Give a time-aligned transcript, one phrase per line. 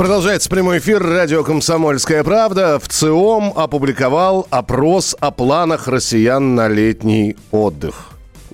[0.00, 2.78] Продолжается прямой эфир радио «Комсомольская правда».
[2.78, 8.06] В ЦИОМ опубликовал опрос о планах россиян на летний отдых.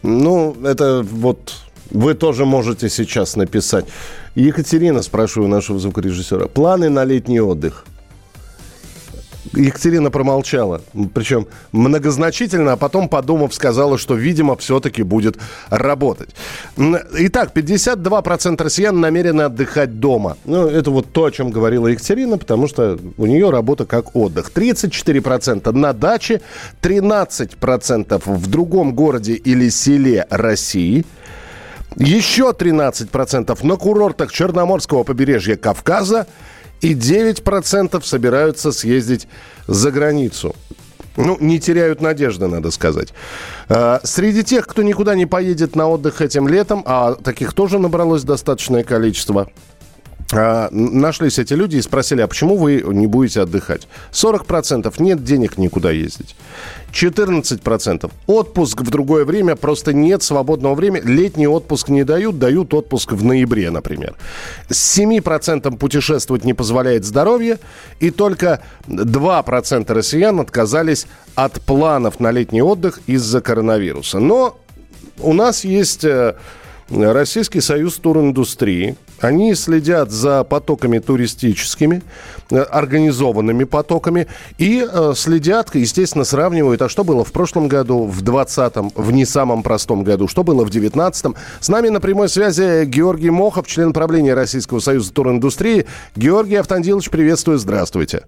[0.02, 1.52] Ну, это вот
[1.92, 3.84] вы тоже можете сейчас написать.
[4.34, 6.48] Екатерина, спрашиваю нашего звукорежиссера.
[6.48, 7.84] Планы на летний отдых–
[9.54, 10.82] Екатерина промолчала.
[11.14, 15.38] Причем многозначительно, а потом, подумав, сказала, что, видимо, все-таки будет
[15.70, 16.30] работать.
[16.76, 20.36] Итак, 52% россиян намерены отдыхать дома.
[20.44, 24.50] Ну, это вот то, о чем говорила Екатерина, потому что у нее работа как отдых.
[24.54, 26.40] 34% на даче,
[26.82, 31.04] 13% в другом городе или селе России–
[31.98, 36.26] еще 13% на курортах Черноморского побережья Кавказа
[36.80, 39.28] и 9% собираются съездить
[39.66, 40.54] за границу.
[41.16, 43.14] Ну, не теряют надежды, надо сказать.
[43.68, 48.22] А, среди тех, кто никуда не поедет на отдых этим летом, а таких тоже набралось
[48.22, 49.48] достаточное количество,
[50.32, 53.86] а, нашлись эти люди и спросили, а почему вы не будете отдыхать?
[54.12, 56.34] 40% нет денег никуда ездить.
[56.92, 61.02] 14% отпуск в другое время, просто нет свободного времени.
[61.04, 64.16] Летний отпуск не дают, дают отпуск в ноябре, например.
[64.68, 67.58] С 7% путешествовать не позволяет здоровье,
[68.00, 74.18] и только 2% россиян отказались от планов на летний отдых из-за коронавируса.
[74.18, 74.58] Но
[75.20, 76.34] у нас есть э,
[76.88, 78.96] Российский союз туриндустрии.
[79.20, 82.02] Они следят за потоками туристическими,
[82.50, 84.26] э, организованными потоками
[84.58, 89.24] и э, следят, естественно, сравнивают, а что было в прошлом году, в 2020, в не
[89.24, 91.34] самом простом году, что было в 2019.
[91.60, 95.86] С нами на прямой связи Георгий Мохов, член правления Российского союза туриндустрии.
[96.14, 98.24] Георгий Автандилович, приветствую, здравствуйте.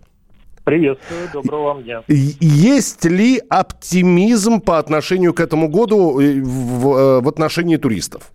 [0.65, 2.03] Приветствую, доброго вам дня.
[2.09, 8.33] Есть ли оптимизм по отношению к этому году э, в, в отношении туристов?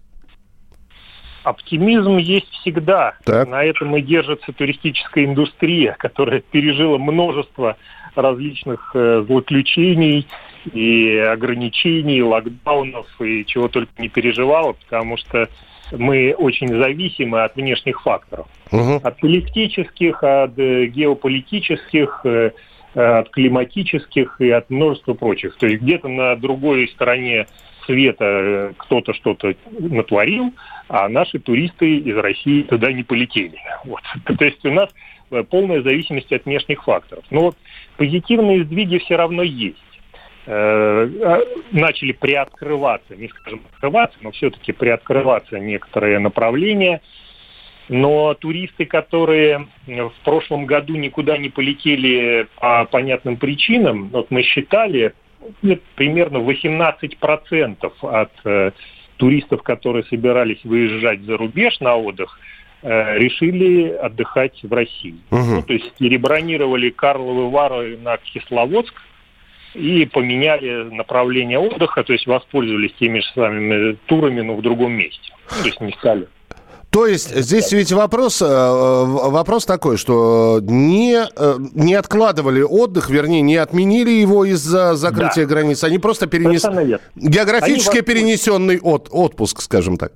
[1.43, 3.15] Оптимизм есть всегда.
[3.25, 3.47] Так.
[3.47, 7.77] На этом и держится туристическая индустрия, которая пережила множество
[8.15, 10.27] различных э, злоключений
[10.71, 15.49] и ограничений, локдаунов и чего только не переживала, потому что
[15.91, 18.47] мы очень зависимы от внешних факторов.
[18.71, 19.01] Угу.
[19.03, 22.51] От политических, от э, геополитических, э,
[22.93, 25.55] от климатических и от множества прочих.
[25.57, 27.47] То есть где-то на другой стороне
[27.85, 30.53] света э, кто-то что-то натворил,
[30.93, 33.57] а наши туристы из России туда не полетели.
[33.83, 34.01] Вот.
[34.37, 34.91] То есть у нас
[35.31, 37.25] э, полная зависимость от внешних факторов.
[37.31, 37.55] Но
[37.97, 39.79] позитивные сдвиги все равно есть
[40.45, 41.39] э, а,
[41.71, 47.01] начали приоткрываться, не скажем открываться, но все-таки приоткрываться некоторые направления.
[47.89, 55.15] Но туристы, которые в прошлом году никуда не полетели по понятным причинам, вот мы считали,
[55.63, 58.71] нет, примерно 18% от э,
[59.17, 62.39] туристов, которые собирались выезжать за рубеж на отдых,
[62.81, 65.15] э, решили отдыхать в России.
[65.31, 65.39] Угу.
[65.41, 68.93] Ну, то есть перебронировали Карловы Вары на Кисловодск
[69.73, 75.33] и поменяли направление отдыха, то есть воспользовались теми же самыми турами, но в другом месте.
[75.49, 76.27] То есть не стали
[76.93, 83.41] то есть здесь ведь вопрос, э, вопрос такой, что не, э, не откладывали отдых, вернее,
[83.41, 85.55] не отменили его из-за закрытия да.
[85.55, 86.99] границ, они просто перенесли...
[87.15, 90.13] Географически они перенесенный от, отпуск, скажем так.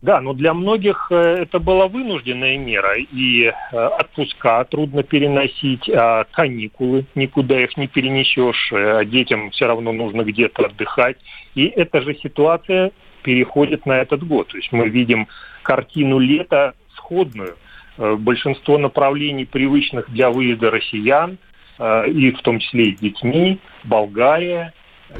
[0.00, 7.04] Да, но для многих э, это была вынужденная мера, и отпуска трудно переносить, а каникулы
[7.16, 8.72] никуда их не перенесешь,
[9.08, 11.16] детям все равно нужно где-то отдыхать.
[11.56, 14.48] И эта же ситуация переходит на этот год.
[14.48, 15.28] То есть мы видим
[15.62, 17.56] картину лета сходную.
[17.98, 21.38] Э, большинство направлений, привычных для выезда россиян,
[21.78, 24.72] э, и в том числе и с детьми, Болгария,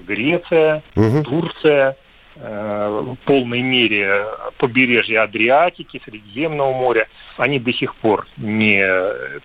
[0.07, 1.23] Греция, угу.
[1.23, 1.97] Турция,
[2.35, 4.25] в полной мере
[4.59, 8.83] побережье Адриатики, Средиземного моря, они до сих пор не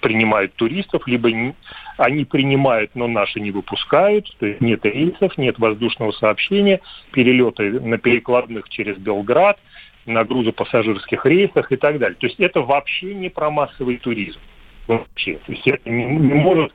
[0.02, 1.54] принимают туристов, либо не,
[1.98, 6.80] они принимают, но наши не выпускают, то есть нет рейсов, нет воздушного сообщения,
[7.12, 9.58] перелеты на перекладных через Белград–
[10.08, 12.18] на грузопассажирских рейсах и так далее.
[12.20, 14.40] То есть это вообще не про массовый туризм.
[14.88, 15.34] Вообще.
[15.46, 16.74] То есть это не, не может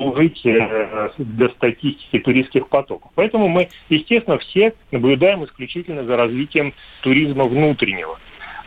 [0.00, 3.10] служить э, для статистики туристских потоков.
[3.14, 8.18] Поэтому мы, естественно, все наблюдаем исключительно за развитием туризма внутреннего.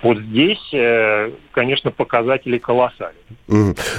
[0.04, 3.24] Вот здесь, э, конечно, показатели колоссальные.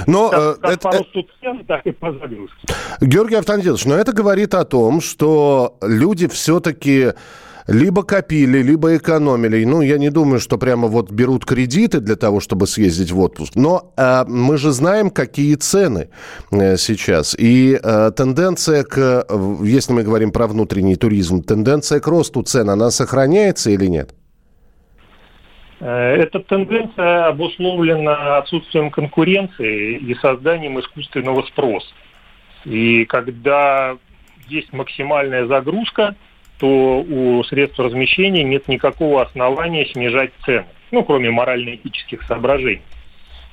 [0.07, 0.89] Но как, э, как это...
[0.89, 2.67] по росту цен, так и по загрузке.
[3.01, 7.13] Георгий Автандилович, но это говорит о том, что люди все-таки
[7.67, 9.65] либо копили, либо экономили.
[9.65, 13.55] Ну, я не думаю, что прямо вот берут кредиты для того, чтобы съездить в отпуск.
[13.55, 16.09] Но э, мы же знаем, какие цены
[16.51, 17.35] э, сейчас.
[17.37, 19.25] И э, тенденция к,
[19.63, 24.13] если мы говорим про внутренний туризм, тенденция к росту цен, она сохраняется или нет?
[25.79, 31.87] Э, эта тенденция обусловлена отсутствием конкуренции и созданием искусственного спроса.
[32.65, 33.97] И когда
[34.47, 36.15] есть максимальная загрузка,
[36.57, 42.81] то у средств размещения нет никакого основания снижать цены, ну, кроме морально-этических соображений.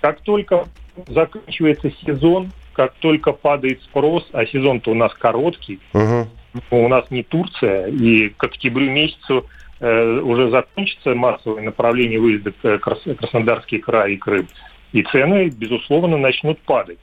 [0.00, 0.66] Как только
[1.08, 6.26] заканчивается сезон, как только падает спрос, а сезон-то у нас короткий, uh-huh.
[6.70, 9.46] у нас не Турция, и к октябрю месяцу
[9.80, 14.48] э, уже закончится массовое направление выезда в Краснодарский край и Крым,
[14.92, 16.98] и цены, безусловно, начнут падать.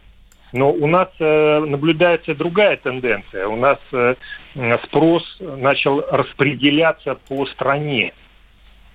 [0.51, 3.47] Но у нас э, наблюдается другая тенденция.
[3.47, 4.15] У нас э,
[4.85, 8.13] спрос начал распределяться по стране.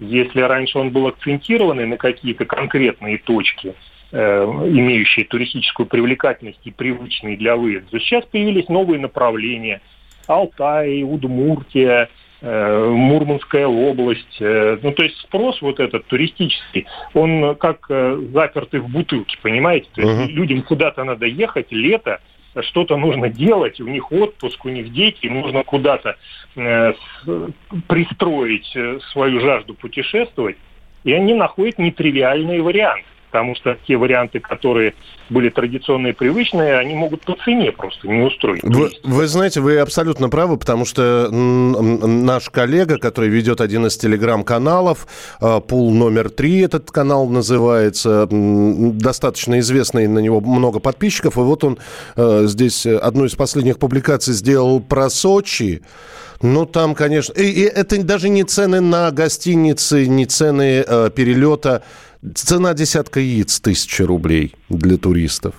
[0.01, 3.75] Если раньше он был акцентированный на какие-то конкретные точки,
[4.11, 9.81] э, имеющие туристическую привлекательность и привычные для выезда, сейчас появились новые направления.
[10.27, 12.09] Алтай, Удмуртия,
[12.45, 14.37] Мурманская область.
[14.41, 19.89] Э, ну, то есть спрос вот этот туристический, он как э, запертый в бутылке, понимаете?
[19.95, 20.33] То есть uh-huh.
[20.33, 22.21] людям куда-то надо ехать, лето,
[22.61, 26.17] что-то нужно делать, у них отпуск, у них дети, им нужно куда-то
[26.57, 26.93] э,
[27.89, 28.77] пристроить
[29.13, 30.57] свою жажду путешествовать,
[31.03, 34.95] и они находят нетривиальные варианты потому что те варианты, которые
[35.29, 38.63] были традиционные, привычные, они могут по цене просто не устроить.
[38.63, 45.09] Вы, вы знаете, вы абсолютно правы, потому что наш коллега, который ведет один из телеграм-каналов,
[45.41, 51.65] а, пул номер три этот канал называется, достаточно известный, на него много подписчиков, и вот
[51.65, 51.79] он
[52.15, 55.83] а, здесь одну из последних публикаций сделал про Сочи,
[56.45, 57.33] ну, там, конечно...
[57.33, 61.83] И, и это даже не цены на гостиницы, не цены э, перелета
[62.33, 65.55] Цена десятка яиц тысяча рублей для туристов.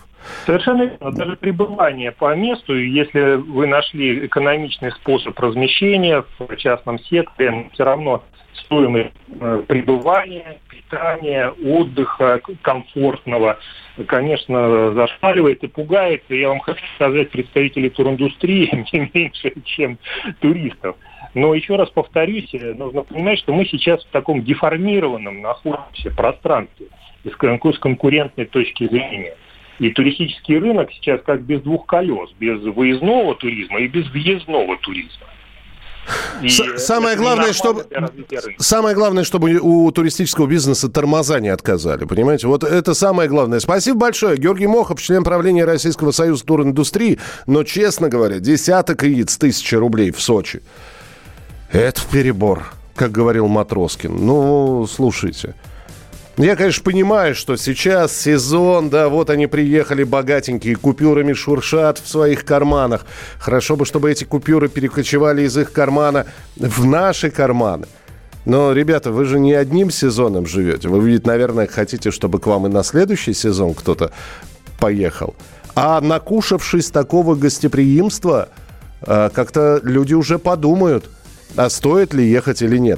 [0.48, 1.12] Совершенно верно.
[1.12, 8.24] Даже пребывание по месту, если вы нашли экономичный способ размещения в частном секторе, все равно
[8.62, 13.60] стоимость э, пребывания, питания, отдыха комфортного,
[14.08, 16.24] конечно, зашпаливает и пугает.
[16.30, 19.98] И я вам хочу сказать, представители туриндустрии не меньше, чем
[20.40, 20.96] туристов.
[21.34, 26.88] Но еще раз повторюсь, э, нужно понимать, что мы сейчас в таком деформированном находимся пространстве
[27.24, 29.36] с конкурентной точки зрения.
[29.80, 35.28] И туристический рынок сейчас как без двух колес, без выездного туризма и без въездного туризма.
[36.78, 37.86] Самое главное, чтобы
[38.60, 42.48] самое главное, чтобы у туристического бизнеса тормоза не отказали, понимаете?
[42.48, 43.60] Вот это самое главное.
[43.60, 49.76] Спасибо большое, Георгий Мохов, член правления Российского союза туриндустрии, но честно говоря, десяток яиц тысячи
[49.76, 50.62] рублей в Сочи.
[51.72, 52.66] Это перебор,
[52.96, 54.16] как говорил Матроскин.
[54.26, 55.56] Ну, слушайте.
[56.38, 62.44] Я, конечно, понимаю, что сейчас сезон, да, вот они приехали богатенькие, купюрами шуршат в своих
[62.44, 63.06] карманах.
[63.40, 66.26] Хорошо бы, чтобы эти купюры перекочевали из их кармана
[66.58, 67.88] в наши карманы.
[68.44, 70.90] Но, ребята, вы же не одним сезоном живете.
[70.90, 74.12] Вы, ведь, наверное, хотите, чтобы к вам и на следующий сезон кто-то
[74.78, 75.36] поехал.
[75.74, 78.50] А накушавшись такого гостеприимства,
[79.02, 81.10] а, как-то люди уже подумают–
[81.56, 82.98] а стоит ли ехать или нет.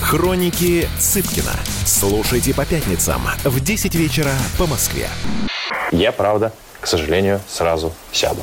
[0.00, 1.52] Хроники Цыпкина.
[1.84, 5.08] Слушайте по пятницам в 10 вечера по Москве.
[5.90, 8.42] Я, правда, к сожалению, сразу сяду.